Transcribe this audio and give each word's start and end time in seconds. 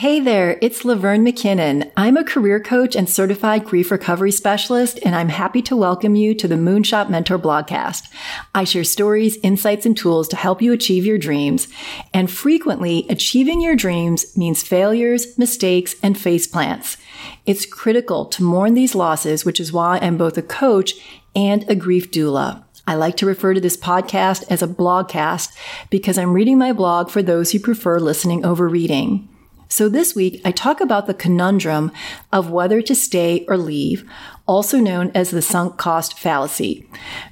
Hey 0.00 0.18
there, 0.18 0.56
it's 0.62 0.86
Laverne 0.86 1.26
McKinnon. 1.26 1.92
I'm 1.94 2.16
a 2.16 2.24
career 2.24 2.58
coach 2.58 2.96
and 2.96 3.06
certified 3.06 3.66
grief 3.66 3.90
recovery 3.90 4.32
specialist, 4.32 4.98
and 5.04 5.14
I'm 5.14 5.28
happy 5.28 5.60
to 5.60 5.76
welcome 5.76 6.16
you 6.16 6.32
to 6.36 6.48
the 6.48 6.54
Moonshot 6.54 7.10
Mentor 7.10 7.38
blogcast. 7.38 8.08
I 8.54 8.64
share 8.64 8.82
stories, 8.82 9.36
insights, 9.42 9.84
and 9.84 9.94
tools 9.94 10.26
to 10.28 10.36
help 10.36 10.62
you 10.62 10.72
achieve 10.72 11.04
your 11.04 11.18
dreams. 11.18 11.68
And 12.14 12.30
frequently, 12.30 13.04
achieving 13.10 13.60
your 13.60 13.76
dreams 13.76 14.34
means 14.38 14.62
failures, 14.62 15.36
mistakes, 15.36 15.94
and 16.02 16.18
face 16.18 16.46
plants. 16.46 16.96
It's 17.44 17.66
critical 17.66 18.24
to 18.24 18.42
mourn 18.42 18.72
these 18.72 18.94
losses, 18.94 19.44
which 19.44 19.60
is 19.60 19.70
why 19.70 19.98
I'm 19.98 20.16
both 20.16 20.38
a 20.38 20.42
coach 20.42 20.94
and 21.36 21.68
a 21.68 21.74
grief 21.74 22.10
doula. 22.10 22.64
I 22.86 22.94
like 22.94 23.18
to 23.18 23.26
refer 23.26 23.52
to 23.52 23.60
this 23.60 23.76
podcast 23.76 24.44
as 24.48 24.62
a 24.62 24.66
blogcast 24.66 25.54
because 25.90 26.16
I'm 26.16 26.32
reading 26.32 26.56
my 26.56 26.72
blog 26.72 27.10
for 27.10 27.22
those 27.22 27.52
who 27.52 27.60
prefer 27.60 28.00
listening 28.00 28.46
over 28.46 28.66
reading. 28.66 29.29
So 29.70 29.88
this 29.88 30.16
week, 30.16 30.42
I 30.44 30.50
talk 30.50 30.80
about 30.80 31.06
the 31.06 31.14
conundrum 31.14 31.92
of 32.32 32.50
whether 32.50 32.82
to 32.82 32.94
stay 32.94 33.44
or 33.46 33.56
leave, 33.56 34.04
also 34.44 34.78
known 34.78 35.12
as 35.14 35.30
the 35.30 35.40
sunk 35.40 35.78
cost 35.78 36.18
fallacy. 36.18 36.84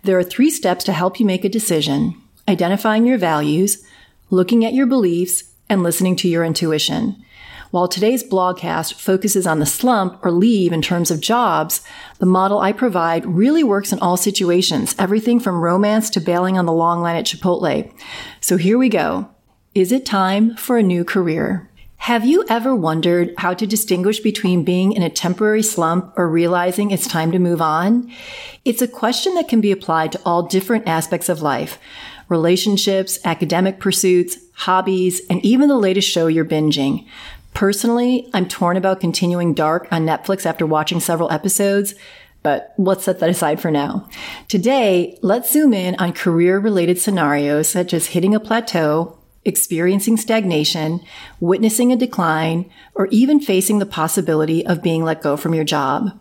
There 0.05 0.17
are 0.17 0.23
three 0.23 0.49
steps 0.49 0.85
to 0.85 0.93
help 0.93 1.19
you 1.19 1.27
make 1.27 1.45
a 1.45 1.49
decision 1.49 2.15
identifying 2.47 3.07
your 3.07 3.19
values, 3.19 3.85
looking 4.31 4.65
at 4.65 4.73
your 4.73 4.87
beliefs, 4.87 5.53
and 5.69 5.83
listening 5.83 6.15
to 6.17 6.29
your 6.29 6.45
intuition. 6.45 7.23
While 7.73 7.89
today's 7.89 8.23
blogcast 8.23 8.95
focuses 8.95 9.47
on 9.47 9.59
the 9.59 9.67
slump 9.67 10.25
or 10.25 10.31
leave 10.31 10.73
in 10.73 10.81
terms 10.81 11.11
of 11.11 11.21
jobs, 11.21 11.83
the 12.21 12.25
model 12.25 12.61
I 12.61 12.73
provide 12.73 13.27
really 13.27 13.65
works 13.65 13.93
in 13.93 13.99
all 13.99 14.17
situations, 14.17 14.95
everything 14.97 15.41
from 15.41 15.61
romance 15.61 16.09
to 16.11 16.21
bailing 16.21 16.57
on 16.57 16.67
the 16.67 16.73
long 16.73 17.03
line 17.03 17.17
at 17.17 17.27
Chipotle. 17.27 17.93
So 18.41 18.57
here 18.57 18.79
we 18.79 18.89
go. 18.89 19.29
Is 19.75 19.91
it 19.91 20.07
time 20.07 20.57
for 20.57 20.79
a 20.79 20.83
new 20.85 21.05
career? 21.05 21.68
Have 21.99 22.25
you 22.25 22.45
ever 22.49 22.75
wondered 22.75 23.35
how 23.37 23.53
to 23.53 23.67
distinguish 23.67 24.21
between 24.21 24.65
being 24.65 24.93
in 24.93 25.03
a 25.03 25.11
temporary 25.11 25.63
slump 25.63 26.15
or 26.17 26.27
realizing 26.27 26.91
it's 26.91 27.07
time 27.07 27.33
to 27.33 27.39
move 27.39 27.61
on? 27.61 28.11
It's 28.65 28.81
a 28.81 28.89
question 28.89 29.35
that 29.35 29.49
can 29.49 29.61
be 29.61 29.73
applied 29.73 30.13
to 30.13 30.21
all 30.25 30.45
different 30.45 30.89
aspects 30.89 31.29
of 31.29 31.43
life 31.43 31.79
relationships, 32.29 33.19
academic 33.25 33.79
pursuits, 33.81 34.37
hobbies, 34.53 35.21
and 35.29 35.45
even 35.45 35.69
the 35.69 35.79
latest 35.79 36.09
show 36.09 36.27
you're 36.27 36.45
binging. 36.45 37.07
Personally, 37.55 38.29
I'm 38.33 38.47
torn 38.47 38.77
about 38.77 39.01
continuing 39.01 39.53
Dark 39.55 39.89
on 39.91 40.07
Netflix 40.07 40.47
after 40.47 40.67
watching 40.67 41.01
several 41.01 41.31
episodes, 41.31 41.95
but 42.43 42.75
let's 42.79 43.05
set 43.05 43.19
that 43.21 43.31
aside 43.31 43.61
for 43.61 43.71
now. 43.71 44.09
Today, 44.47 45.19
let's 45.23 45.51
zoom 45.51 45.75
in 45.75 45.95
on 45.97 46.13
career 46.13 46.59
related 46.59 46.99
scenarios 46.99 47.69
such 47.69 47.93
as 47.93 48.09
hitting 48.09 48.35
a 48.35 48.41
plateau, 48.41 49.18
experiencing 49.49 50.17
stagnation, 50.17 51.01
witnessing 51.41 51.91
a 51.91 51.97
decline, 51.97 52.71
or 52.95 53.09
even 53.11 53.41
facing 53.41 53.79
the 53.81 53.87
possibility 53.87 54.65
of 54.65 54.83
being 54.83 55.03
let 55.03 55.23
go 55.23 55.37
from 55.37 55.55
your 55.55 55.65
job. 55.65 56.19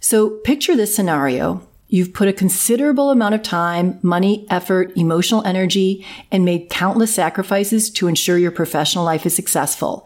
So 0.00 0.30
picture 0.30 0.74
this 0.74 0.94
scenario. 0.94 1.62
You've 1.88 2.12
put 2.12 2.26
a 2.26 2.32
considerable 2.32 3.10
amount 3.10 3.36
of 3.36 3.42
time, 3.42 4.00
money, 4.02 4.46
effort, 4.50 4.96
emotional 4.96 5.44
energy, 5.44 6.04
and 6.32 6.44
made 6.44 6.68
countless 6.68 7.14
sacrifices 7.14 7.90
to 7.90 8.08
ensure 8.08 8.38
your 8.38 8.50
professional 8.50 9.04
life 9.04 9.24
is 9.24 9.36
successful. 9.36 10.04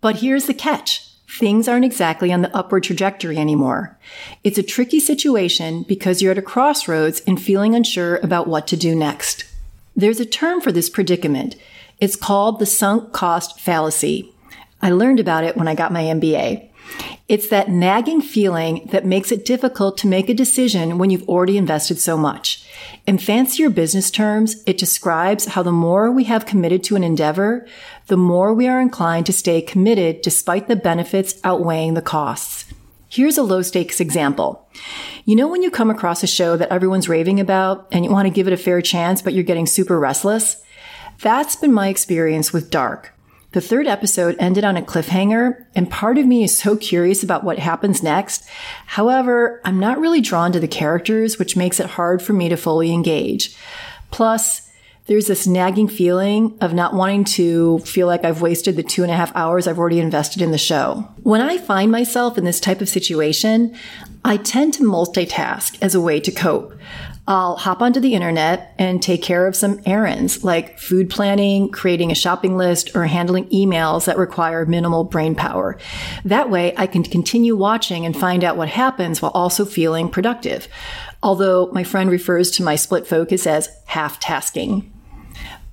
But 0.00 0.16
here's 0.16 0.46
the 0.46 0.54
catch. 0.54 1.02
Things 1.28 1.66
aren't 1.66 1.84
exactly 1.84 2.32
on 2.32 2.42
the 2.42 2.56
upward 2.56 2.84
trajectory 2.84 3.36
anymore. 3.36 3.98
It's 4.44 4.58
a 4.58 4.62
tricky 4.62 5.00
situation 5.00 5.82
because 5.82 6.22
you're 6.22 6.32
at 6.32 6.38
a 6.38 6.42
crossroads 6.42 7.20
and 7.26 7.42
feeling 7.42 7.74
unsure 7.74 8.16
about 8.18 8.46
what 8.46 8.66
to 8.68 8.76
do 8.76 8.94
next. 8.94 9.44
There's 9.96 10.20
a 10.20 10.26
term 10.26 10.60
for 10.60 10.70
this 10.70 10.88
predicament. 10.88 11.56
It's 11.98 12.16
called 12.16 12.58
the 12.58 12.66
sunk 12.66 13.12
cost 13.12 13.58
fallacy. 13.58 14.32
I 14.82 14.90
learned 14.90 15.20
about 15.20 15.44
it 15.44 15.56
when 15.56 15.68
I 15.68 15.74
got 15.74 15.92
my 15.92 16.02
MBA. 16.02 16.68
It's 17.28 17.48
that 17.48 17.68
nagging 17.68 18.20
feeling 18.20 18.88
that 18.92 19.04
makes 19.04 19.32
it 19.32 19.44
difficult 19.44 19.98
to 19.98 20.06
make 20.06 20.28
a 20.28 20.34
decision 20.34 20.98
when 20.98 21.10
you've 21.10 21.28
already 21.28 21.58
invested 21.58 21.98
so 21.98 22.16
much. 22.16 22.64
In 23.06 23.18
fancier 23.18 23.68
business 23.70 24.10
terms, 24.10 24.62
it 24.66 24.78
describes 24.78 25.46
how 25.46 25.62
the 25.62 25.72
more 25.72 26.10
we 26.10 26.24
have 26.24 26.46
committed 26.46 26.84
to 26.84 26.96
an 26.96 27.02
endeavor, 27.02 27.66
the 28.06 28.16
more 28.16 28.54
we 28.54 28.68
are 28.68 28.80
inclined 28.80 29.26
to 29.26 29.32
stay 29.32 29.60
committed 29.60 30.20
despite 30.22 30.68
the 30.68 30.76
benefits 30.76 31.40
outweighing 31.42 31.94
the 31.94 32.02
costs. 32.02 32.66
Here's 33.08 33.38
a 33.38 33.42
low 33.42 33.62
stakes 33.62 34.00
example. 34.00 34.68
You 35.24 35.34
know 35.34 35.48
when 35.48 35.62
you 35.62 35.70
come 35.70 35.90
across 35.90 36.22
a 36.22 36.28
show 36.28 36.56
that 36.56 36.72
everyone's 36.72 37.08
raving 37.08 37.40
about 37.40 37.88
and 37.90 38.04
you 38.04 38.10
want 38.10 38.26
to 38.26 38.34
give 38.34 38.46
it 38.46 38.52
a 38.52 38.56
fair 38.56 38.80
chance, 38.82 39.22
but 39.22 39.32
you're 39.32 39.42
getting 39.42 39.66
super 39.66 39.98
restless? 39.98 40.62
That's 41.20 41.56
been 41.56 41.72
my 41.72 41.88
experience 41.88 42.52
with 42.52 42.70
Dark. 42.70 43.12
The 43.52 43.60
third 43.62 43.86
episode 43.86 44.36
ended 44.38 44.64
on 44.64 44.76
a 44.76 44.82
cliffhanger, 44.82 45.64
and 45.74 45.90
part 45.90 46.18
of 46.18 46.26
me 46.26 46.44
is 46.44 46.58
so 46.58 46.76
curious 46.76 47.22
about 47.22 47.42
what 47.42 47.58
happens 47.58 48.02
next. 48.02 48.46
However, 48.86 49.62
I'm 49.64 49.80
not 49.80 49.98
really 49.98 50.20
drawn 50.20 50.52
to 50.52 50.60
the 50.60 50.68
characters, 50.68 51.38
which 51.38 51.56
makes 51.56 51.80
it 51.80 51.86
hard 51.86 52.20
for 52.20 52.34
me 52.34 52.50
to 52.50 52.56
fully 52.56 52.92
engage. 52.92 53.56
Plus, 54.10 54.70
there's 55.06 55.28
this 55.28 55.46
nagging 55.46 55.88
feeling 55.88 56.58
of 56.60 56.74
not 56.74 56.92
wanting 56.92 57.24
to 57.24 57.78
feel 57.78 58.08
like 58.08 58.24
I've 58.24 58.42
wasted 58.42 58.76
the 58.76 58.82
two 58.82 59.02
and 59.02 59.10
a 59.10 59.16
half 59.16 59.34
hours 59.34 59.66
I've 59.66 59.78
already 59.78 60.00
invested 60.00 60.42
in 60.42 60.50
the 60.50 60.58
show. 60.58 61.08
When 61.22 61.40
I 61.40 61.58
find 61.58 61.90
myself 61.90 62.36
in 62.36 62.44
this 62.44 62.60
type 62.60 62.80
of 62.80 62.88
situation, 62.88 63.74
I 64.24 64.36
tend 64.36 64.74
to 64.74 64.82
multitask 64.82 65.78
as 65.80 65.94
a 65.94 66.00
way 66.00 66.20
to 66.20 66.32
cope. 66.32 66.74
I'll 67.28 67.56
hop 67.56 67.82
onto 67.82 67.98
the 67.98 68.14
internet 68.14 68.72
and 68.78 69.02
take 69.02 69.20
care 69.20 69.48
of 69.48 69.56
some 69.56 69.80
errands 69.84 70.44
like 70.44 70.78
food 70.78 71.10
planning, 71.10 71.70
creating 71.70 72.12
a 72.12 72.14
shopping 72.14 72.56
list, 72.56 72.94
or 72.94 73.06
handling 73.06 73.48
emails 73.48 74.04
that 74.04 74.16
require 74.16 74.64
minimal 74.64 75.02
brain 75.02 75.34
power. 75.34 75.76
That 76.24 76.50
way 76.50 76.72
I 76.76 76.86
can 76.86 77.02
continue 77.02 77.56
watching 77.56 78.06
and 78.06 78.16
find 78.16 78.44
out 78.44 78.56
what 78.56 78.68
happens 78.68 79.20
while 79.20 79.32
also 79.32 79.64
feeling 79.64 80.08
productive. 80.08 80.68
Although 81.20 81.70
my 81.72 81.82
friend 81.82 82.10
refers 82.10 82.52
to 82.52 82.62
my 82.62 82.76
split 82.76 83.08
focus 83.08 83.44
as 83.46 83.70
half 83.86 84.20
tasking. 84.20 84.92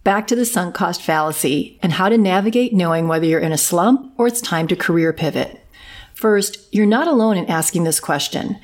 Back 0.03 0.27
to 0.27 0.35
the 0.35 0.45
sunk 0.45 0.73
cost 0.73 1.01
fallacy 1.01 1.79
and 1.83 1.93
how 1.93 2.09
to 2.09 2.17
navigate 2.17 2.73
knowing 2.73 3.07
whether 3.07 3.25
you're 3.25 3.39
in 3.39 3.53
a 3.53 3.57
slump 3.57 4.13
or 4.17 4.27
it's 4.27 4.41
time 4.41 4.67
to 4.67 4.75
career 4.75 5.13
pivot. 5.13 5.62
First, 6.23 6.73
you're 6.73 6.85
not 6.85 7.09
alone 7.09 7.35
in 7.35 7.47
asking 7.47 7.83
this 7.83 7.99
question. 7.99 8.57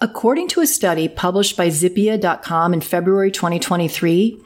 According 0.00 0.48
to 0.48 0.62
a 0.62 0.66
study 0.66 1.08
published 1.08 1.58
by 1.58 1.68
Zippia.com 1.68 2.72
in 2.72 2.80
February 2.80 3.30
2023, 3.30 4.42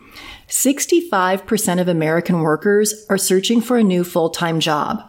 65% 0.48 1.80
of 1.80 1.86
American 1.86 2.40
workers 2.40 3.06
are 3.08 3.18
searching 3.18 3.60
for 3.60 3.76
a 3.76 3.84
new 3.84 4.02
full-time 4.02 4.58
job. 4.58 5.08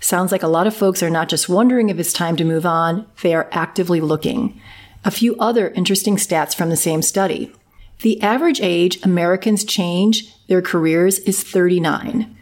Sounds 0.00 0.30
like 0.30 0.42
a 0.42 0.46
lot 0.46 0.66
of 0.66 0.76
folks 0.76 1.02
are 1.02 1.08
not 1.08 1.30
just 1.30 1.48
wondering 1.48 1.88
if 1.88 1.98
it's 1.98 2.12
time 2.12 2.36
to 2.36 2.44
move 2.44 2.66
on, 2.66 3.06
they 3.22 3.32
are 3.32 3.48
actively 3.50 4.02
looking. 4.02 4.60
A 5.02 5.10
few 5.10 5.36
other 5.36 5.70
interesting 5.70 6.16
stats 6.16 6.54
from 6.54 6.68
the 6.68 6.76
same 6.76 7.00
study. 7.00 7.50
The 8.00 8.20
average 8.20 8.60
age 8.60 9.02
Americans 9.02 9.64
change 9.64 10.36
their 10.48 10.60
careers 10.60 11.18
is 11.20 11.42
39. 11.42 12.36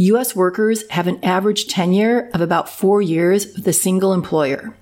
U.S. 0.00 0.34
workers 0.34 0.88
have 0.88 1.06
an 1.06 1.22
average 1.22 1.66
tenure 1.66 2.30
of 2.32 2.40
about 2.40 2.70
four 2.70 3.02
years 3.02 3.52
with 3.54 3.68
a 3.68 3.72
single 3.74 4.14
employer. 4.14 4.74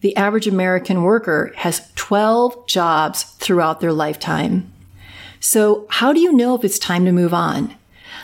The 0.00 0.16
average 0.16 0.48
American 0.48 1.04
worker 1.04 1.52
has 1.54 1.88
12 1.94 2.66
jobs 2.66 3.22
throughout 3.22 3.80
their 3.80 3.92
lifetime. 3.92 4.72
So 5.38 5.86
how 5.88 6.12
do 6.12 6.18
you 6.18 6.32
know 6.32 6.56
if 6.56 6.64
it's 6.64 6.80
time 6.80 7.04
to 7.04 7.12
move 7.12 7.32
on? 7.32 7.76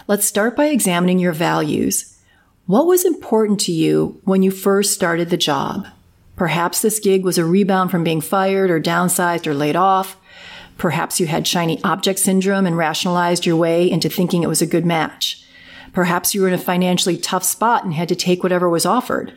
Let's 0.08 0.26
start 0.26 0.56
by 0.56 0.66
examining 0.66 1.20
your 1.20 1.32
values. 1.32 2.18
What 2.66 2.88
was 2.88 3.04
important 3.04 3.60
to 3.60 3.72
you 3.72 4.20
when 4.24 4.42
you 4.42 4.50
first 4.50 4.92
started 4.92 5.30
the 5.30 5.36
job? 5.36 5.86
Perhaps 6.34 6.82
this 6.82 6.98
gig 6.98 7.24
was 7.24 7.38
a 7.38 7.44
rebound 7.44 7.92
from 7.92 8.02
being 8.02 8.20
fired 8.20 8.68
or 8.68 8.80
downsized 8.80 9.46
or 9.46 9.54
laid 9.54 9.76
off. 9.76 10.16
Perhaps 10.76 11.20
you 11.20 11.28
had 11.28 11.46
shiny 11.46 11.80
object 11.84 12.18
syndrome 12.18 12.66
and 12.66 12.76
rationalized 12.76 13.46
your 13.46 13.54
way 13.54 13.88
into 13.88 14.08
thinking 14.08 14.42
it 14.42 14.48
was 14.48 14.60
a 14.60 14.66
good 14.66 14.84
match. 14.84 15.41
Perhaps 15.92 16.34
you 16.34 16.42
were 16.42 16.48
in 16.48 16.54
a 16.54 16.58
financially 16.58 17.16
tough 17.16 17.44
spot 17.44 17.84
and 17.84 17.94
had 17.94 18.08
to 18.08 18.16
take 18.16 18.42
whatever 18.42 18.68
was 18.68 18.86
offered. 18.86 19.32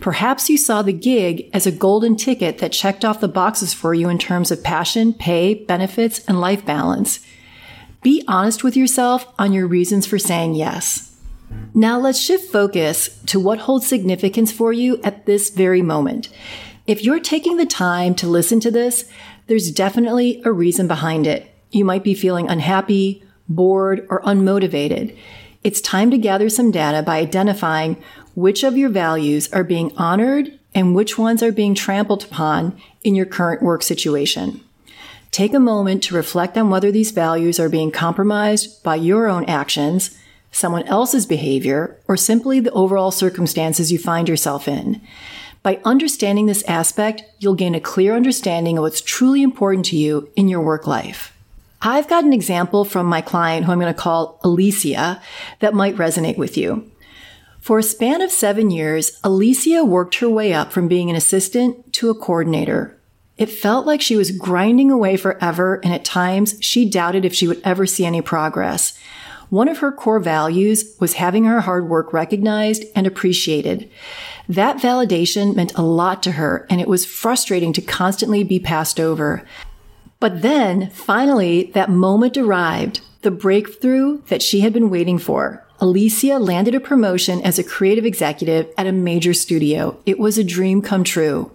Perhaps 0.00 0.48
you 0.48 0.56
saw 0.56 0.82
the 0.82 0.92
gig 0.92 1.50
as 1.52 1.66
a 1.66 1.72
golden 1.72 2.16
ticket 2.16 2.58
that 2.58 2.72
checked 2.72 3.04
off 3.04 3.20
the 3.20 3.28
boxes 3.28 3.74
for 3.74 3.94
you 3.94 4.08
in 4.08 4.18
terms 4.18 4.50
of 4.50 4.62
passion, 4.62 5.12
pay, 5.12 5.54
benefits, 5.54 6.24
and 6.26 6.40
life 6.40 6.64
balance. 6.64 7.20
Be 8.02 8.22
honest 8.28 8.62
with 8.62 8.76
yourself 8.76 9.26
on 9.38 9.52
your 9.52 9.66
reasons 9.66 10.06
for 10.06 10.18
saying 10.18 10.54
yes. 10.54 11.16
Now 11.74 11.98
let's 11.98 12.20
shift 12.20 12.52
focus 12.52 13.20
to 13.26 13.40
what 13.40 13.60
holds 13.60 13.86
significance 13.86 14.52
for 14.52 14.72
you 14.72 15.00
at 15.02 15.26
this 15.26 15.50
very 15.50 15.82
moment. 15.82 16.28
If 16.86 17.02
you're 17.02 17.20
taking 17.20 17.56
the 17.56 17.66
time 17.66 18.14
to 18.16 18.28
listen 18.28 18.60
to 18.60 18.70
this, 18.70 19.10
there's 19.46 19.70
definitely 19.70 20.40
a 20.44 20.52
reason 20.52 20.86
behind 20.86 21.26
it. 21.26 21.50
You 21.70 21.84
might 21.84 22.04
be 22.04 22.14
feeling 22.14 22.48
unhappy, 22.48 23.24
bored, 23.48 24.06
or 24.10 24.22
unmotivated. 24.22 25.16
It's 25.68 25.82
time 25.82 26.10
to 26.12 26.16
gather 26.16 26.48
some 26.48 26.70
data 26.70 27.02
by 27.02 27.18
identifying 27.18 28.02
which 28.34 28.64
of 28.64 28.78
your 28.78 28.88
values 28.88 29.52
are 29.52 29.62
being 29.62 29.94
honored 29.98 30.58
and 30.74 30.94
which 30.94 31.18
ones 31.18 31.42
are 31.42 31.52
being 31.52 31.74
trampled 31.74 32.24
upon 32.24 32.80
in 33.04 33.14
your 33.14 33.26
current 33.26 33.60
work 33.60 33.82
situation. 33.82 34.62
Take 35.30 35.52
a 35.52 35.60
moment 35.60 36.02
to 36.04 36.14
reflect 36.14 36.56
on 36.56 36.70
whether 36.70 36.90
these 36.90 37.10
values 37.10 37.60
are 37.60 37.68
being 37.68 37.90
compromised 37.90 38.82
by 38.82 38.94
your 38.94 39.28
own 39.28 39.44
actions, 39.44 40.16
someone 40.52 40.84
else's 40.84 41.26
behavior, 41.26 42.00
or 42.08 42.16
simply 42.16 42.60
the 42.60 42.72
overall 42.72 43.10
circumstances 43.10 43.92
you 43.92 43.98
find 43.98 44.26
yourself 44.26 44.68
in. 44.68 45.02
By 45.62 45.80
understanding 45.84 46.46
this 46.46 46.62
aspect, 46.62 47.24
you'll 47.40 47.52
gain 47.52 47.74
a 47.74 47.80
clear 47.80 48.16
understanding 48.16 48.78
of 48.78 48.84
what's 48.84 49.02
truly 49.02 49.42
important 49.42 49.84
to 49.86 49.98
you 49.98 50.30
in 50.34 50.48
your 50.48 50.62
work 50.62 50.86
life. 50.86 51.37
I've 51.80 52.08
got 52.08 52.24
an 52.24 52.32
example 52.32 52.84
from 52.84 53.06
my 53.06 53.20
client 53.20 53.64
who 53.64 53.72
I'm 53.72 53.78
going 53.78 53.92
to 53.92 53.98
call 53.98 54.40
Alicia 54.42 55.20
that 55.60 55.74
might 55.74 55.96
resonate 55.96 56.36
with 56.36 56.56
you. 56.56 56.90
For 57.60 57.78
a 57.78 57.82
span 57.82 58.20
of 58.20 58.30
seven 58.30 58.70
years, 58.70 59.20
Alicia 59.22 59.84
worked 59.84 60.16
her 60.16 60.28
way 60.28 60.52
up 60.52 60.72
from 60.72 60.88
being 60.88 61.10
an 61.10 61.16
assistant 61.16 61.92
to 61.94 62.10
a 62.10 62.14
coordinator. 62.14 62.98
It 63.36 63.50
felt 63.50 63.86
like 63.86 64.00
she 64.00 64.16
was 64.16 64.32
grinding 64.32 64.90
away 64.90 65.16
forever, 65.16 65.80
and 65.84 65.92
at 65.92 66.04
times 66.04 66.56
she 66.60 66.88
doubted 66.88 67.24
if 67.24 67.34
she 67.34 67.46
would 67.46 67.60
ever 67.62 67.86
see 67.86 68.04
any 68.04 68.20
progress. 68.20 68.98
One 69.50 69.68
of 69.68 69.78
her 69.78 69.92
core 69.92 70.20
values 70.20 70.96
was 70.98 71.14
having 71.14 71.44
her 71.44 71.60
hard 71.60 71.88
work 71.88 72.12
recognized 72.12 72.84
and 72.94 73.06
appreciated. 73.06 73.88
That 74.48 74.78
validation 74.78 75.54
meant 75.54 75.72
a 75.76 75.82
lot 75.82 76.22
to 76.24 76.32
her, 76.32 76.66
and 76.68 76.80
it 76.80 76.88
was 76.88 77.06
frustrating 77.06 77.72
to 77.74 77.82
constantly 77.82 78.44
be 78.44 78.58
passed 78.58 78.98
over. 78.98 79.44
But 80.20 80.42
then, 80.42 80.90
finally, 80.90 81.70
that 81.74 81.90
moment 81.90 82.36
arrived, 82.36 83.00
the 83.22 83.30
breakthrough 83.30 84.22
that 84.28 84.42
she 84.42 84.60
had 84.60 84.72
been 84.72 84.90
waiting 84.90 85.18
for. 85.18 85.64
Alicia 85.80 86.38
landed 86.38 86.74
a 86.74 86.80
promotion 86.80 87.40
as 87.42 87.58
a 87.58 87.64
creative 87.64 88.04
executive 88.04 88.68
at 88.76 88.88
a 88.88 88.92
major 88.92 89.32
studio. 89.32 89.96
It 90.06 90.18
was 90.18 90.36
a 90.36 90.44
dream 90.44 90.82
come 90.82 91.04
true. 91.04 91.52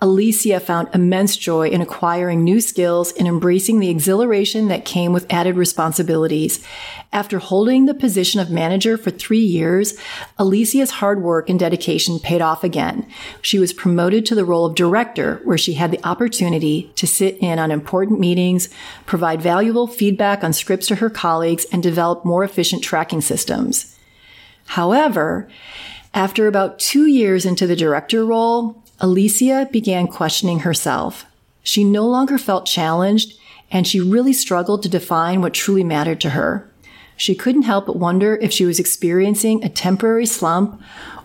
Alicia 0.00 0.60
found 0.60 0.88
immense 0.92 1.36
joy 1.36 1.68
in 1.68 1.80
acquiring 1.80 2.44
new 2.44 2.60
skills 2.60 3.12
and 3.12 3.26
embracing 3.26 3.78
the 3.80 3.88
exhilaration 3.88 4.68
that 4.68 4.84
came 4.84 5.12
with 5.12 5.32
added 5.32 5.56
responsibilities. 5.56 6.64
After 7.12 7.38
holding 7.38 7.86
the 7.86 7.94
position 7.94 8.40
of 8.40 8.50
manager 8.50 8.98
for 8.98 9.10
three 9.10 9.38
years, 9.38 9.96
Alicia's 10.38 10.90
hard 10.90 11.22
work 11.22 11.48
and 11.48 11.58
dedication 11.58 12.18
paid 12.18 12.42
off 12.42 12.64
again. 12.64 13.06
She 13.40 13.58
was 13.58 13.72
promoted 13.72 14.26
to 14.26 14.34
the 14.34 14.44
role 14.44 14.66
of 14.66 14.74
director, 14.74 15.40
where 15.44 15.58
she 15.58 15.74
had 15.74 15.90
the 15.90 16.06
opportunity 16.06 16.92
to 16.96 17.06
sit 17.06 17.38
in 17.38 17.58
on 17.58 17.70
important 17.70 18.20
meetings, 18.20 18.68
provide 19.06 19.40
valuable 19.40 19.86
feedback 19.86 20.44
on 20.44 20.52
scripts 20.52 20.88
to 20.88 20.96
her 20.96 21.08
colleagues, 21.08 21.66
and 21.72 21.82
develop 21.82 22.24
more 22.24 22.44
efficient 22.44 22.82
tracking 22.82 23.20
systems. 23.20 23.96
However, 24.66 25.48
after 26.12 26.46
about 26.46 26.78
two 26.78 27.06
years 27.06 27.44
into 27.44 27.66
the 27.66 27.76
director 27.76 28.24
role, 28.24 28.83
Alicia 29.00 29.68
began 29.72 30.06
questioning 30.06 30.60
herself. 30.60 31.26
She 31.62 31.84
no 31.84 32.06
longer 32.06 32.38
felt 32.38 32.66
challenged 32.66 33.38
and 33.70 33.86
she 33.86 34.00
really 34.00 34.32
struggled 34.32 34.82
to 34.82 34.88
define 34.88 35.40
what 35.40 35.54
truly 35.54 35.82
mattered 35.82 36.20
to 36.20 36.30
her. 36.30 36.70
She 37.16 37.34
couldn't 37.34 37.62
help 37.62 37.86
but 37.86 37.96
wonder 37.96 38.36
if 38.36 38.52
she 38.52 38.64
was 38.64 38.78
experiencing 38.78 39.64
a 39.64 39.68
temporary 39.68 40.26
slump 40.26 40.80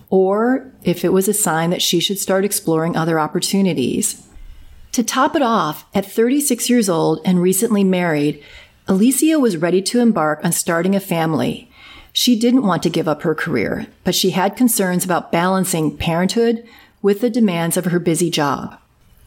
or 0.10 0.72
if 0.84 1.04
it 1.04 1.14
was 1.14 1.28
a 1.28 1.34
sign 1.34 1.70
that 1.70 1.82
she 1.82 2.00
should 2.00 2.18
start 2.18 2.46
exploring 2.46 2.96
other 2.96 3.20
opportunities. 3.20 4.26
To 4.94 5.04
top 5.04 5.36
it 5.36 5.42
off, 5.42 5.86
at 5.94 6.06
36 6.06 6.70
years 6.70 6.90
old 6.90 7.22
and 7.24 7.42
recently 7.42 7.84
married, 7.84 8.44
Alicia 8.88 9.40
was 9.40 9.58
ready 9.58 9.84
to 9.84 10.00
embark 10.00 10.44
on 10.44 10.52
starting 10.52 10.96
a 10.96 11.00
family. 11.00 11.70
She 12.12 12.40
didn't 12.40 12.66
want 12.66 12.82
to 12.84 12.90
give 12.90 13.08
up 13.08 13.22
her 13.22 13.36
career, 13.36 13.86
but 14.04 14.16
she 14.16 14.32
had 14.32 14.58
concerns 14.58 15.06
about 15.06 15.32
balancing 15.32 15.96
parenthood 15.96 16.68
with 17.02 17.22
the 17.22 17.30
demands 17.30 17.78
of 17.78 17.86
her 17.86 18.00
busy 18.00 18.30
job. 18.30 18.80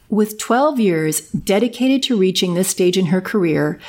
With 0.09 0.37
12 0.37 0.79
years 0.79 1.21
dedicated 1.31 2.03
to 2.03 2.17
reaching 2.17 2.53
this 2.53 2.67
stage 2.67 2.97
in 2.97 3.07
her 3.07 3.21
career, 3.21 3.79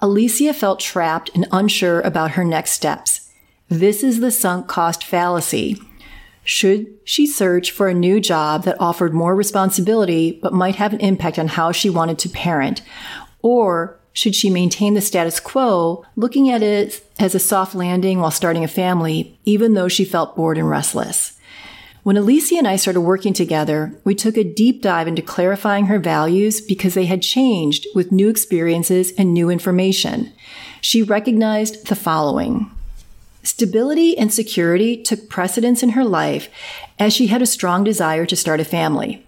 Alicia 0.00 0.54
felt 0.54 0.80
trapped 0.80 1.30
and 1.34 1.46
unsure 1.52 2.00
about 2.00 2.32
her 2.32 2.44
next 2.44 2.72
steps. 2.72 3.30
This 3.68 4.02
is 4.02 4.20
the 4.20 4.30
sunk 4.30 4.66
cost 4.66 5.04
fallacy. 5.04 5.80
Should 6.44 6.86
she 7.04 7.26
search 7.26 7.70
for 7.70 7.88
a 7.88 7.94
new 7.94 8.20
job 8.20 8.64
that 8.64 8.80
offered 8.80 9.14
more 9.14 9.34
responsibility 9.34 10.38
but 10.42 10.52
might 10.52 10.76
have 10.76 10.92
an 10.92 11.00
impact 11.00 11.38
on 11.38 11.48
how 11.48 11.72
she 11.72 11.90
wanted 11.90 12.18
to 12.20 12.28
parent? 12.28 12.82
Or 13.42 13.98
should 14.12 14.34
she 14.34 14.48
maintain 14.48 14.94
the 14.94 15.00
status 15.00 15.40
quo, 15.40 16.04
looking 16.16 16.48
at 16.48 16.62
it 16.62 17.02
as 17.18 17.34
a 17.34 17.38
soft 17.38 17.74
landing 17.74 18.20
while 18.20 18.30
starting 18.30 18.62
a 18.62 18.68
family, 18.68 19.38
even 19.44 19.74
though 19.74 19.88
she 19.88 20.04
felt 20.04 20.36
bored 20.36 20.56
and 20.56 20.70
restless? 20.70 21.38
When 22.04 22.18
Alicia 22.18 22.56
and 22.56 22.68
I 22.68 22.76
started 22.76 23.00
working 23.00 23.32
together, 23.32 23.98
we 24.04 24.14
took 24.14 24.36
a 24.36 24.44
deep 24.44 24.82
dive 24.82 25.08
into 25.08 25.22
clarifying 25.22 25.86
her 25.86 25.98
values 25.98 26.60
because 26.60 26.92
they 26.92 27.06
had 27.06 27.22
changed 27.22 27.86
with 27.94 28.12
new 28.12 28.28
experiences 28.28 29.14
and 29.16 29.32
new 29.32 29.48
information. 29.48 30.30
She 30.82 31.02
recognized 31.02 31.86
the 31.86 31.96
following. 31.96 32.70
Stability 33.42 34.18
and 34.18 34.30
security 34.30 35.02
took 35.02 35.30
precedence 35.30 35.82
in 35.82 35.90
her 35.90 36.04
life 36.04 36.50
as 36.98 37.14
she 37.14 37.28
had 37.28 37.40
a 37.40 37.46
strong 37.46 37.84
desire 37.84 38.26
to 38.26 38.36
start 38.36 38.60
a 38.60 38.66
family. 38.66 39.24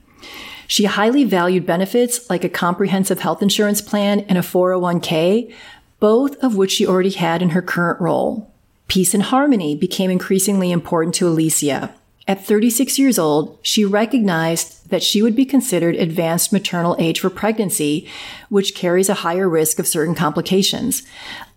She 0.67 0.85
highly 0.85 1.25
valued 1.25 1.65
benefits 1.65 2.29
like 2.29 2.45
a 2.45 2.51
comprehensive 2.51 3.21
health 3.21 3.41
insurance 3.41 3.81
plan 3.81 4.21
and 4.29 4.37
a 4.37 4.43
401k, 4.43 5.51
both 5.99 6.37
of 6.45 6.57
which 6.57 6.73
she 6.73 6.87
already 6.87 7.13
had 7.13 7.41
in 7.41 7.51
her 7.51 7.63
current 7.63 8.03
role. 8.03 8.53
Peace 8.87 9.15
and 9.15 9.23
harmony 9.23 9.75
became 9.75 10.11
increasingly 10.11 10.71
important 10.71 11.15
to 11.15 11.27
Alicia. 11.27 11.95
At 12.29 12.45
36 12.45 12.99
years 12.99 13.21
old, 13.21 13.57
she 13.63 13.85
recognized 13.85 14.91
that 14.91 15.03
she 15.03 15.23
would 15.23 15.37
be 15.37 15.45
considered 15.45 15.95
advanced 15.95 16.53
maternal 16.53 16.97
age 16.99 17.21
for 17.21 17.31
pregnancy, 17.31 18.09
which 18.49 18.75
carries 18.75 19.09
a 19.09 19.15
higher 19.15 19.49
risk 19.49 19.79
of 19.79 19.87
certain 19.87 20.15
complications. 20.17 21.05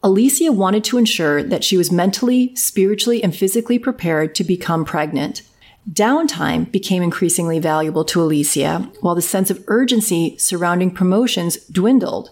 Alicia 0.04 0.52
wanted 0.52 0.84
to 0.84 1.00
ensure 1.00 1.42
that 1.42 1.64
she 1.64 1.76
was 1.76 1.92
mentally, 1.92 2.56
spiritually, 2.56 3.24
and 3.24 3.36
physically 3.36 3.80
prepared 3.80 4.36
to 4.36 4.44
become 4.44 4.86
pregnant. 4.86 5.42
Downtime 5.92 6.72
became 6.72 7.02
increasingly 7.02 7.58
valuable 7.58 8.06
to 8.06 8.22
Alicia, 8.22 8.92
while 9.02 9.16
the 9.16 9.24
sense 9.24 9.50
of 9.50 9.64
urgency 9.68 10.38
surrounding 10.38 10.92
promotions 10.92 11.58
dwindled. 11.66 12.30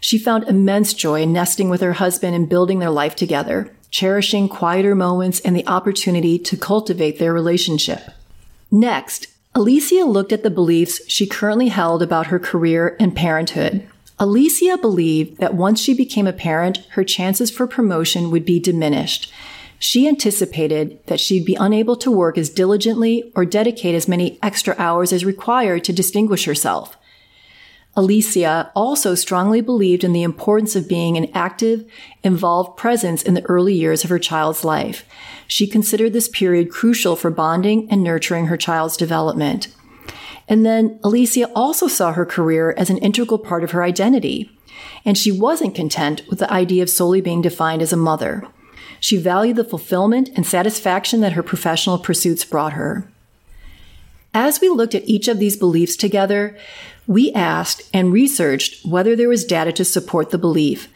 She 0.00 0.18
found 0.18 0.44
immense 0.44 0.94
joy 0.94 1.22
in 1.22 1.32
nesting 1.32 1.68
with 1.70 1.80
her 1.80 1.94
husband 1.94 2.34
and 2.34 2.48
building 2.48 2.80
their 2.80 2.90
life 2.90 3.14
together 3.14 3.72
cherishing 3.90 4.48
quieter 4.48 4.94
moments 4.94 5.40
and 5.40 5.56
the 5.56 5.66
opportunity 5.66 6.38
to 6.38 6.56
cultivate 6.56 7.18
their 7.18 7.32
relationship. 7.32 8.10
Next, 8.70 9.28
Alicia 9.54 10.04
looked 10.04 10.32
at 10.32 10.42
the 10.42 10.50
beliefs 10.50 11.00
she 11.08 11.26
currently 11.26 11.68
held 11.68 12.02
about 12.02 12.26
her 12.26 12.38
career 12.38 12.96
and 13.00 13.16
parenthood. 13.16 13.88
Alicia 14.18 14.76
believed 14.78 15.38
that 15.38 15.54
once 15.54 15.80
she 15.80 15.94
became 15.94 16.26
a 16.26 16.32
parent, 16.32 16.78
her 16.90 17.04
chances 17.04 17.50
for 17.50 17.66
promotion 17.66 18.30
would 18.30 18.44
be 18.44 18.60
diminished. 18.60 19.32
She 19.78 20.08
anticipated 20.08 20.98
that 21.06 21.20
she'd 21.20 21.44
be 21.44 21.54
unable 21.54 21.96
to 21.96 22.10
work 22.10 22.36
as 22.36 22.50
diligently 22.50 23.32
or 23.36 23.44
dedicate 23.44 23.94
as 23.94 24.08
many 24.08 24.38
extra 24.42 24.74
hours 24.76 25.12
as 25.12 25.24
required 25.24 25.84
to 25.84 25.92
distinguish 25.92 26.46
herself. 26.46 26.97
Alicia 27.98 28.70
also 28.76 29.16
strongly 29.16 29.60
believed 29.60 30.04
in 30.04 30.12
the 30.12 30.22
importance 30.22 30.76
of 30.76 30.88
being 30.88 31.16
an 31.16 31.28
active, 31.34 31.84
involved 32.22 32.76
presence 32.76 33.24
in 33.24 33.34
the 33.34 33.44
early 33.46 33.74
years 33.74 34.04
of 34.04 34.10
her 34.10 34.20
child's 34.20 34.62
life. 34.62 35.04
She 35.48 35.66
considered 35.66 36.12
this 36.12 36.28
period 36.28 36.70
crucial 36.70 37.16
for 37.16 37.28
bonding 37.28 37.90
and 37.90 38.04
nurturing 38.04 38.46
her 38.46 38.56
child's 38.56 38.96
development. 38.96 39.66
And 40.46 40.64
then 40.64 41.00
Alicia 41.02 41.50
also 41.56 41.88
saw 41.88 42.12
her 42.12 42.24
career 42.24 42.72
as 42.78 42.88
an 42.88 42.98
integral 42.98 43.36
part 43.36 43.64
of 43.64 43.72
her 43.72 43.82
identity. 43.82 44.56
And 45.04 45.18
she 45.18 45.32
wasn't 45.32 45.74
content 45.74 46.22
with 46.30 46.38
the 46.38 46.52
idea 46.52 46.84
of 46.84 46.90
solely 46.90 47.20
being 47.20 47.42
defined 47.42 47.82
as 47.82 47.92
a 47.92 47.96
mother. 47.96 48.46
She 49.00 49.16
valued 49.16 49.56
the 49.56 49.64
fulfillment 49.64 50.30
and 50.36 50.46
satisfaction 50.46 51.20
that 51.22 51.32
her 51.32 51.42
professional 51.42 51.98
pursuits 51.98 52.44
brought 52.44 52.74
her. 52.74 53.10
As 54.32 54.60
we 54.60 54.68
looked 54.68 54.94
at 54.94 55.08
each 55.08 55.26
of 55.26 55.40
these 55.40 55.56
beliefs 55.56 55.96
together, 55.96 56.56
we 57.08 57.32
asked 57.32 57.88
and 57.92 58.12
researched 58.12 58.84
whether 58.84 59.16
there 59.16 59.30
was 59.30 59.44
data 59.44 59.72
to 59.72 59.84
support 59.84 60.30
the 60.30 60.38
belief. 60.38 60.88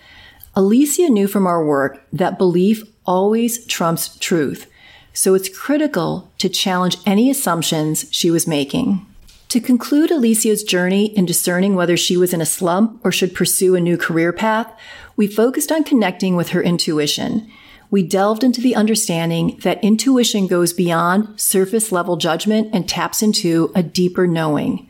Alicia 0.54 1.08
knew 1.08 1.26
from 1.26 1.46
our 1.46 1.64
work 1.64 2.06
that 2.12 2.38
belief 2.38 2.84
always 3.06 3.64
trumps 3.66 4.18
truth, 4.18 4.70
so 5.14 5.34
it's 5.34 5.48
critical 5.48 6.30
to 6.36 6.50
challenge 6.50 6.98
any 7.06 7.30
assumptions 7.30 8.04
she 8.10 8.30
was 8.30 8.46
making. 8.46 9.04
To 9.48 9.60
conclude 9.60 10.10
Alicia's 10.10 10.62
journey 10.62 11.06
in 11.16 11.24
discerning 11.24 11.74
whether 11.74 11.96
she 11.96 12.18
was 12.18 12.34
in 12.34 12.42
a 12.42 12.46
slump 12.46 13.00
or 13.04 13.10
should 13.10 13.34
pursue 13.34 13.74
a 13.74 13.80
new 13.80 13.96
career 13.96 14.32
path, 14.32 14.70
we 15.16 15.26
focused 15.26 15.72
on 15.72 15.82
connecting 15.82 16.36
with 16.36 16.50
her 16.50 16.62
intuition. 16.62 17.50
We 17.90 18.02
delved 18.02 18.44
into 18.44 18.60
the 18.60 18.74
understanding 18.74 19.58
that 19.62 19.82
intuition 19.82 20.46
goes 20.46 20.72
beyond 20.72 21.40
surface 21.40 21.92
level 21.92 22.16
judgment 22.16 22.70
and 22.74 22.88
taps 22.88 23.22
into 23.22 23.70
a 23.74 23.82
deeper 23.82 24.26
knowing. 24.26 24.88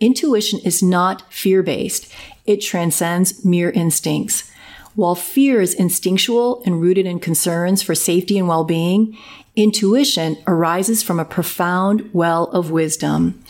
Intuition 0.00 0.60
is 0.60 0.82
not 0.82 1.32
fear 1.32 1.62
based. 1.62 2.12
It 2.46 2.60
transcends 2.60 3.44
mere 3.44 3.70
instincts. 3.70 4.50
While 4.94 5.14
fear 5.14 5.60
is 5.60 5.74
instinctual 5.74 6.62
and 6.64 6.80
rooted 6.80 7.06
in 7.06 7.20
concerns 7.20 7.82
for 7.82 7.94
safety 7.94 8.38
and 8.38 8.48
well-being, 8.48 9.16
intuition 9.54 10.36
arises 10.46 11.02
from 11.02 11.20
a 11.20 11.24
profound 11.24 12.10
well 12.12 12.44
of 12.50 12.70
wisdom. 12.70 13.42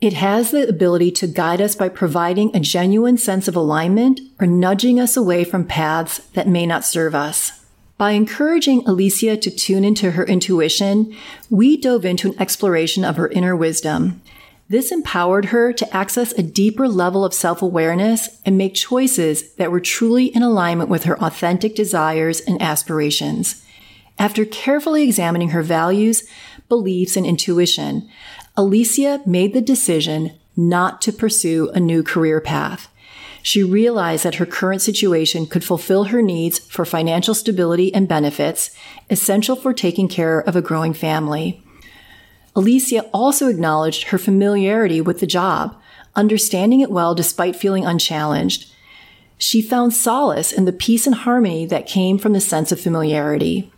It 0.00 0.12
has 0.12 0.50
the 0.50 0.68
ability 0.68 1.10
to 1.12 1.26
guide 1.26 1.60
us 1.60 1.74
by 1.74 1.88
providing 1.88 2.54
a 2.54 2.60
genuine 2.60 3.16
sense 3.16 3.48
of 3.48 3.56
alignment 3.56 4.20
or 4.38 4.46
nudging 4.46 5.00
us 5.00 5.16
away 5.16 5.44
from 5.44 5.66
paths 5.66 6.18
that 6.34 6.48
may 6.48 6.66
not 6.66 6.84
serve 6.84 7.14
us. 7.14 7.64
By 7.96 8.10
encouraging 8.10 8.86
Alicia 8.86 9.38
to 9.38 9.50
tune 9.50 9.84
into 9.84 10.10
her 10.10 10.24
intuition, 10.24 11.16
we 11.48 11.78
dove 11.78 12.04
into 12.04 12.28
an 12.28 12.40
exploration 12.40 13.04
of 13.04 13.16
her 13.16 13.28
inner 13.28 13.56
wisdom. 13.56 14.20
This 14.68 14.90
empowered 14.90 15.46
her 15.46 15.72
to 15.72 15.96
access 15.96 16.32
a 16.32 16.42
deeper 16.42 16.88
level 16.88 17.24
of 17.24 17.32
self-awareness 17.32 18.40
and 18.44 18.58
make 18.58 18.74
choices 18.74 19.52
that 19.54 19.70
were 19.70 19.80
truly 19.80 20.26
in 20.26 20.42
alignment 20.42 20.90
with 20.90 21.04
her 21.04 21.22
authentic 21.22 21.76
desires 21.76 22.40
and 22.40 22.60
aspirations. 22.60 23.62
After 24.18 24.44
carefully 24.44 25.04
examining 25.04 25.50
her 25.50 25.62
values, 25.62 26.24
beliefs, 26.68 27.16
and 27.16 27.24
intuition, 27.24 28.08
Alicia 28.56 29.20
made 29.24 29.52
the 29.52 29.60
decision 29.60 30.32
not 30.56 31.00
to 31.02 31.12
pursue 31.12 31.70
a 31.70 31.78
new 31.78 32.02
career 32.02 32.40
path. 32.40 32.88
She 33.42 33.62
realized 33.62 34.24
that 34.24 34.36
her 34.36 34.46
current 34.46 34.82
situation 34.82 35.46
could 35.46 35.62
fulfill 35.62 36.04
her 36.04 36.22
needs 36.22 36.58
for 36.58 36.84
financial 36.84 37.34
stability 37.34 37.94
and 37.94 38.08
benefits, 38.08 38.70
essential 39.10 39.54
for 39.54 39.72
taking 39.72 40.08
care 40.08 40.40
of 40.40 40.56
a 40.56 40.62
growing 40.62 40.92
family. 40.92 41.62
Alicia 42.56 43.02
also 43.12 43.48
acknowledged 43.48 44.04
her 44.04 44.18
familiarity 44.18 45.02
with 45.02 45.20
the 45.20 45.26
job, 45.26 45.76
understanding 46.16 46.80
it 46.80 46.90
well 46.90 47.14
despite 47.14 47.54
feeling 47.54 47.84
unchallenged. 47.84 48.72
She 49.36 49.60
found 49.60 49.92
solace 49.92 50.52
in 50.52 50.64
the 50.64 50.72
peace 50.72 51.06
and 51.06 51.14
harmony 51.14 51.66
that 51.66 51.86
came 51.86 52.16
from 52.16 52.32
the 52.32 52.40
sense 52.40 52.72
of 52.72 52.80
familiarity. 52.80 53.70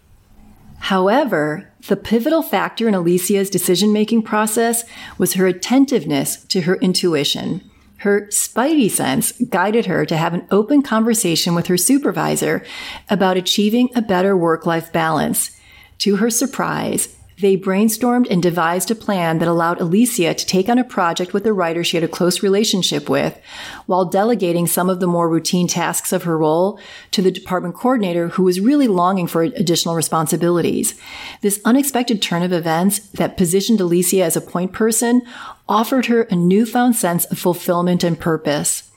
However, 0.78 1.68
the 1.88 1.97
pivotal 1.97 2.42
factor 2.42 2.87
in 2.87 2.94
Alicia's 2.94 3.50
decision 3.50 3.92
making 3.92 4.23
process 4.23 4.85
was 5.18 5.32
her 5.35 5.49
attentiveness 5.49 6.44
to 6.44 6.61
her 6.61 6.76
intuition. 6.76 7.68
Her 7.99 8.28
spidey 8.28 8.88
sense 8.88 9.32
guided 9.32 9.87
her 9.87 10.06
to 10.06 10.16
have 10.16 10.35
an 10.35 10.47
open 10.52 10.82
conversation 10.82 11.56
with 11.56 11.66
her 11.66 11.76
supervisor 11.76 12.64
about 13.11 13.37
achieving 13.37 13.90
a 13.97 14.02
better 14.02 14.37
work 14.37 14.66
life 14.66 14.92
balance. 14.92 15.50
To 15.99 16.16
her 16.16 16.30
surprise, 16.30 17.16
they 17.40 17.57
brainstormed 17.57 18.26
and 18.30 18.42
devised 18.42 18.90
a 18.90 18.95
plan 18.95 19.38
that 19.38 19.49
allowed 19.49 19.80
Alicia 19.80 20.35
to 20.35 20.47
take 20.47 20.68
on 20.68 20.78
a 20.78 20.85
project 20.85 21.33
with 21.33 21.47
a 21.47 21.52
writer 21.52 21.85
she 21.85 21.97
had 21.97 22.04
a 22.04 22.09
close 22.09 22.42
relationship 22.42 23.09
with, 23.09 23.38
while 23.87 24.04
delegating 24.04 24.66
some 24.66 24.90
of 24.90 24.99
the 24.99 25.07
more 25.07 25.28
routine 25.28 25.68
tasks 25.68 26.12
of 26.12 26.25
her 26.25 26.37
role 26.37 26.80
to 27.12 27.23
the 27.23 27.30
department 27.30 27.75
coordinator 27.75 28.28
who 28.28 28.42
was 28.42 28.61
really 28.61 28.88
longing 28.88 29.26
for 29.26 29.42
additional 29.42 29.95
responsibilities. 29.95 31.00
This 31.40 31.61
unexpected 31.64 32.21
turn 32.21 32.42
of 32.42 32.52
events 32.52 32.99
that 33.11 33.37
positioned 33.37 33.80
Alicia 33.80 34.25
as 34.25 34.37
a 34.37 34.40
point 34.40 34.73
person 34.73 35.23
offered 35.68 36.07
her 36.07 36.23
a 36.23 36.35
newfound 36.35 36.97
sense 36.97 37.25
of 37.26 37.38
fulfillment 37.38 38.02
and 38.02 38.18
purpose. 38.18 38.90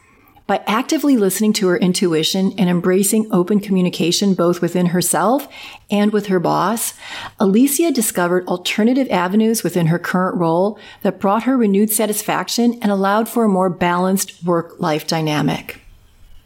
By 0.47 0.63
actively 0.67 1.15
listening 1.15 1.53
to 1.53 1.67
her 1.67 1.77
intuition 1.77 2.53
and 2.57 2.69
embracing 2.69 3.31
open 3.31 3.61
communication 3.61 4.33
both 4.33 4.61
within 4.61 4.87
herself 4.87 5.47
and 5.89 6.11
with 6.11 6.25
her 6.25 6.41
boss, 6.41 6.93
Alicia 7.41 7.89
discovered 7.89 8.47
alternative 8.47 9.07
avenues 9.09 9.63
within 9.63 9.87
her 9.87 9.97
current 9.97 10.37
role 10.37 10.77
that 11.01 11.19
brought 11.19 11.41
her 11.41 11.57
renewed 11.57 11.89
satisfaction 11.89 12.77
and 12.83 12.91
allowed 12.91 13.27
for 13.27 13.43
a 13.43 13.49
more 13.49 13.67
balanced 13.67 14.43
work-life 14.43 15.07
dynamic. 15.07 15.81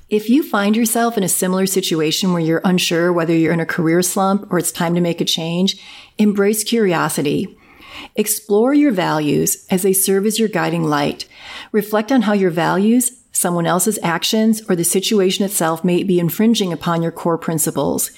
If 0.09 0.29
you 0.29 0.41
find 0.41 0.73
yourself 0.73 1.17
in 1.17 1.23
a 1.23 1.27
similar 1.27 1.65
situation 1.65 2.31
where 2.31 2.41
you're 2.41 2.61
unsure 2.63 3.11
whether 3.11 3.35
you're 3.35 3.51
in 3.51 3.59
a 3.59 3.65
career 3.65 4.01
slump 4.01 4.49
or 4.49 4.57
it's 4.57 4.71
time 4.71 4.95
to 4.95 5.01
make 5.01 5.19
a 5.19 5.25
change, 5.25 5.75
embrace 6.17 6.63
curiosity. 6.63 7.57
Explore 8.15 8.73
your 8.73 8.93
values 8.93 9.67
as 9.69 9.83
they 9.83 9.91
serve 9.91 10.25
as 10.25 10.39
your 10.39 10.47
guiding 10.47 10.85
light. 10.85 11.27
Reflect 11.73 12.09
on 12.09 12.21
how 12.21 12.31
your 12.31 12.51
values 12.51 13.21
Someone 13.35 13.65
else's 13.65 13.99
actions 14.01 14.61
or 14.69 14.77
the 14.77 14.85
situation 14.85 15.43
itself 15.43 15.83
may 15.83 16.03
be 16.03 16.21
infringing 16.21 16.71
upon 16.71 17.03
your 17.03 17.11
core 17.11 17.37
principles. 17.37 18.11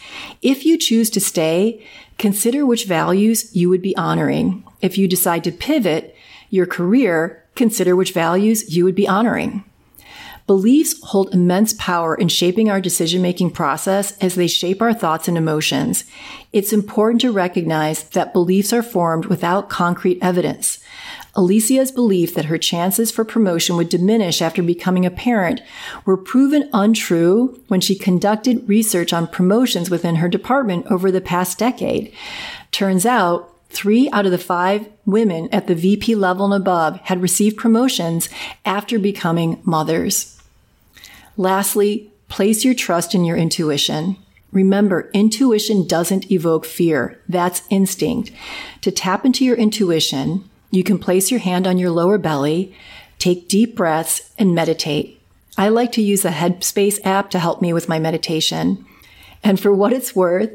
If 0.44 0.64
you 0.64 0.78
choose 0.78 1.10
to 1.10 1.20
stay, 1.20 1.84
consider 2.20 2.68
which 2.68 2.86
values 2.86 3.54
you 3.56 3.68
would 3.68 3.82
be 3.82 3.98
honoring. 3.98 4.64
If 4.80 4.96
you 4.96 5.08
decide 5.08 5.44
to 5.46 5.52
pivot 5.52 6.16
your 6.52 6.68
career, 6.68 7.44
consider 7.56 7.96
which 7.96 8.14
values 8.14 8.76
you 8.76 8.84
would 8.86 8.94
be 8.94 9.08
honoring. 9.08 9.64
Beliefs 10.46 11.02
hold 11.02 11.34
immense 11.34 11.74
power 11.74 12.14
in 12.14 12.28
shaping 12.28 12.70
our 12.70 12.80
decision 12.80 13.20
making 13.24 13.52
process 13.52 14.16
as 14.20 14.36
they 14.36 14.48
shape 14.48 14.84
our 14.84 14.94
thoughts 14.94 15.28
and 15.28 15.36
emotions. 15.36 16.04
It's 16.54 16.72
important 16.72 17.22
to 17.22 17.32
recognize 17.32 18.04
that 18.10 18.34
beliefs 18.34 18.72
are 18.72 18.84
formed 18.84 19.26
without 19.26 19.68
concrete 19.68 20.20
evidence. 20.22 20.78
Alicia's 21.38 21.92
belief 21.92 22.34
that 22.34 22.46
her 22.46 22.58
chances 22.58 23.12
for 23.12 23.24
promotion 23.24 23.78
would 23.78 23.90
diminish 23.90 24.42
after 24.42 24.64
becoming 24.64 25.06
a 25.06 25.12
parent 25.12 25.62
were 26.04 26.18
proven 26.18 26.68
untrue 26.74 27.62
when 27.68 27.80
she 27.80 27.96
conducted 27.96 28.68
research 28.68 29.14
on 29.14 29.28
promotions 29.28 29.92
within 29.92 30.16
her 30.16 30.28
department 30.28 30.88
over 30.88 31.12
the 31.12 31.22
past 31.22 31.60
decade. 31.60 32.12
Turns 32.72 33.06
out, 33.06 33.54
three 33.70 34.10
out 34.12 34.26
of 34.26 34.32
the 34.32 34.40
five 34.40 34.90
women 35.06 35.48
at 35.52 35.68
the 35.68 35.76
VP 35.76 36.16
level 36.16 36.46
and 36.52 36.56
above 36.56 37.00
had 37.02 37.22
received 37.22 37.56
promotions 37.56 38.30
after 38.66 38.98
becoming 38.98 39.62
mothers. 39.64 40.42
Lastly, 41.38 42.12
place 42.30 42.66
your 42.66 42.74
trust 42.74 43.14
in 43.14 43.24
your 43.24 43.38
intuition. 43.38 44.18
Remember, 44.52 45.12
intuition 45.14 45.86
doesn't 45.86 46.32
evoke 46.32 46.66
fear. 46.66 47.22
That's 47.30 47.62
instinct. 47.70 48.32
To 48.82 48.90
tap 48.90 49.24
into 49.24 49.46
your 49.46 49.56
intuition, 49.56 50.50
you 50.70 50.84
can 50.84 51.00
place 51.00 51.32
your 51.32 51.40
hand 51.40 51.68
on 51.68 51.78
your 51.78 51.92
lower 51.92 52.18
belly, 52.18 52.76
take 53.20 53.48
deep 53.48 53.76
breaths, 53.76 54.34
and 54.38 54.54
meditate. 54.54 55.22
I 55.58 55.70
like 55.70 55.92
to 55.94 56.02
use 56.02 56.22
the 56.22 56.30
Headspace 56.30 57.00
app 57.04 57.30
to 57.32 57.40
help 57.40 57.62
me 57.62 57.74
with 57.74 57.90
my 57.90 58.00
meditation. 58.00 58.86
And 59.44 59.60
for 59.60 59.74
what 59.74 59.94
it's 59.94 60.16
worth, 60.16 60.52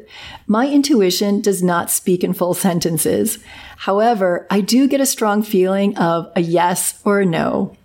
my 0.47 0.67
intuition 0.69 1.41
does 1.41 1.63
not 1.63 1.89
speak 1.89 2.23
in 2.23 2.33
full 2.33 2.53
sentences. 2.67 3.39
However, 3.77 4.47
I 4.49 4.61
do 4.61 4.87
get 4.87 5.01
a 5.01 5.05
strong 5.05 5.43
feeling 5.43 5.97
of 5.97 6.31
a 6.35 6.41
yes 6.41 7.01
or 7.03 7.21
a 7.21 7.25
no. 7.25 7.75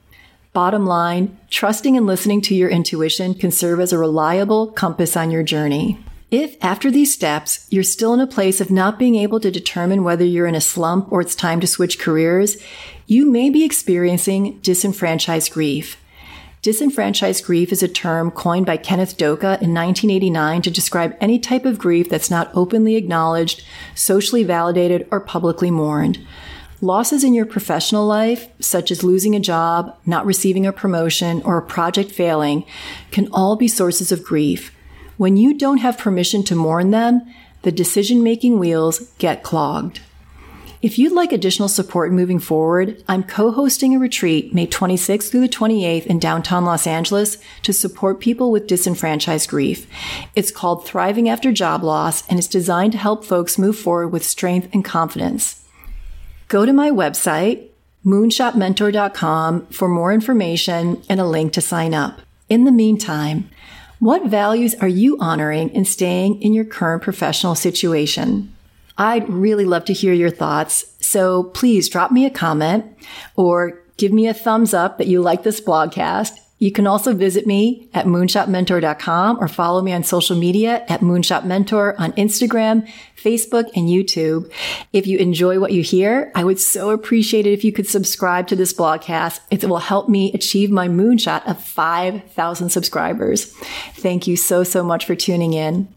Bottom 0.53 0.87
line, 0.87 1.39
trusting 1.51 1.97
and 1.97 2.07
listening 2.07 2.41
to 2.43 2.55
your 2.55 2.69
intuition 2.69 3.35
can 3.35 3.51
serve 3.51 3.81
as 3.81 3.93
a 3.93 3.99
reliable 3.99 4.69
compass 4.69 5.17
on 5.17 5.31
your 5.31 5.43
journey. 5.43 5.99
If 6.31 6.63
after 6.63 6.91
these 6.91 7.15
steps, 7.15 7.67
you're 7.71 7.83
still 7.83 8.13
in 8.13 8.21
a 8.21 8.27
place 8.27 8.61
of 8.61 8.71
not 8.71 8.99
being 8.99 9.15
able 9.15 9.41
to 9.41 9.51
determine 9.51 10.05
whether 10.05 10.27
you're 10.27 10.47
in 10.47 10.55
a 10.55 10.61
slump 10.61 11.11
or 11.11 11.23
it's 11.23 11.35
time 11.35 11.59
to 11.61 11.67
switch 11.67 11.99
careers, 11.99 12.59
you 13.07 13.31
may 13.31 13.49
be 13.49 13.65
experiencing 13.65 14.59
disenfranchised 14.61 15.51
grief. 15.51 15.97
Disenfranchised 16.61 17.45
grief 17.45 17.73
is 17.73 17.83
a 17.83 17.89
term 17.89 18.31
coined 18.31 18.67
by 18.67 18.77
Kenneth 18.77 19.17
Doka 19.17 19.59
in 19.63 19.73
1989 19.73 20.61
to 20.63 20.71
describe 20.71 21.17
any 21.19 21.39
type 21.39 21.65
of 21.65 21.79
grief 21.79 22.11
that's 22.11 22.31
not 22.31 22.51
openly 22.53 22.97
acknowledged, 22.97 23.65
socially 23.95 24.45
validated, 24.45 25.09
or 25.11 25.21
publicly 25.21 25.71
mourned. 25.71 26.19
Losses 26.83 27.25
in 27.25 27.33
your 27.33 27.47
professional 27.47 28.07
life, 28.07 28.49
such 28.61 28.91
as 28.91 29.03
losing 29.03 29.35
a 29.35 29.41
job, 29.41 29.97
not 30.05 30.27
receiving 30.27 30.67
a 30.67 30.73
promotion, 30.75 31.41
or 31.43 31.57
a 31.57 31.63
project 31.63 32.13
failing, 32.13 32.67
can 33.11 33.29
all 33.33 33.57
be 33.57 33.67
sources 33.67 34.13
of 34.13 34.23
grief. 34.23 34.75
When 35.19 35.37
you 35.37 35.53
don't 35.53 35.79
have 35.79 35.99
permission 35.99 36.45
to 36.45 36.55
mourn 36.55 36.93
them, 36.93 37.23
the 37.63 37.73
decision 37.73 38.23
making 38.23 38.61
wheels 38.61 39.01
get 39.19 39.43
clogged. 39.43 40.01
If 40.81 40.97
you'd 40.97 41.13
like 41.13 41.33
additional 41.33 41.69
support 41.69 42.13
moving 42.13 42.39
forward, 42.39 43.03
I'm 43.09 43.25
co-hosting 43.25 43.97
a 43.97 43.99
retreat 43.99 44.55
May 44.55 44.69
26th 44.69 45.29
through 45.29 45.41
the 45.41 45.49
28th 45.49 46.07
in 46.07 46.21
downtown 46.21 46.65
Los 46.65 46.87
Angeles 46.87 47.39
to 47.63 47.73
support 47.73 48.21
people 48.21 48.53
with 48.53 48.69
disenfranchised 48.69 49.51
grief. 49.51 49.89
It's 50.37 50.53
called 50.53 50.87
Thriving 50.87 51.29
After 51.29 51.51
Job 51.51 51.83
Loss 51.83 52.25
and 52.29 52.39
it's 52.39 52.47
designed 52.47 52.93
to 52.93 52.99
help 52.99 53.25
folks 53.25 53.59
move 53.59 53.77
forward 53.77 54.09
with 54.09 54.23
strength 54.23 54.69
and 54.73 54.85
confidence. 54.85 55.65
Go 56.47 56.65
to 56.65 56.73
my 56.73 56.93
website, 56.93 57.67
moonshotmentor.com 58.07 59.67
for 59.67 59.89
more 59.89 60.13
information 60.13 61.03
and 61.09 61.19
a 61.19 61.27
link 61.27 61.53
to 61.55 61.61
sign 61.61 61.93
up. 61.93 62.21
In 62.49 62.65
the 62.65 62.73
meantime, 62.73 63.51
what 63.99 64.27
values 64.27 64.75
are 64.77 64.89
you 64.89 65.17
honoring 65.19 65.71
in 65.71 65.85
staying 65.85 66.41
in 66.41 66.53
your 66.53 66.65
current 66.65 67.03
professional 67.03 67.55
situation? 67.55 68.55
I'd 68.97 69.29
really 69.29 69.65
love 69.65 69.85
to 69.87 69.93
hear 69.93 70.13
your 70.13 70.31
thoughts. 70.31 70.85
So 71.01 71.45
please 71.45 71.89
drop 71.89 72.11
me 72.11 72.27
a 72.27 72.31
comment 72.31 72.85
or 73.37 73.81
give 73.97 74.13
me 74.13 74.27
a 74.27 74.35
thumbs 74.35 74.75
up 74.75 74.99
that 74.99 75.07
you 75.07 75.21
like 75.21 75.43
this 75.43 75.61
blogcast 75.61 76.33
you 76.59 76.73
can 76.73 76.87
also 76.87 77.15
visit 77.15 77.47
me 77.47 77.89
at 77.95 78.07
moonshotmentor.com 78.07 79.39
or 79.41 79.49
follow 79.49 79.83
me 79.83 79.93
on 79.93 80.03
social 80.03 80.37
media 80.37 80.85
at 80.89 81.01
moonshotmentor 81.01 81.95
on 81.99 82.13
Instagram, 82.13 82.89
Facebook, 83.17 83.71
and 83.77 83.89
YouTube. 83.89 84.53
If 84.93 85.07
you 85.07 85.19
enjoy 85.19 85.61
what 85.61 85.73
you 85.73 85.83
hear, 85.83 86.33
I 86.35 86.45
would 86.45 86.59
so 86.59 86.91
appreciate 86.91 87.47
it 87.47 87.53
if 87.53 87.65
you 87.65 87.73
could 87.73 87.87
subscribe 87.87 88.49
to 88.49 88.57
this 88.57 88.73
blogcast. 88.73 89.41
It 89.51 89.65
will 89.65 89.79
help 89.79 90.09
me 90.09 90.33
achieve 90.33 90.71
my 90.71 90.89
moonshot 90.89 91.47
of 91.47 91.63
5,000 91.63 92.71
subscribers. 92.71 93.53
Thank 93.95 94.27
you 94.27 94.37
so, 94.37 94.65
so 94.65 94.83
much 94.83 95.07
for 95.07 95.15
tuning 95.15 95.53
in. 95.53 95.89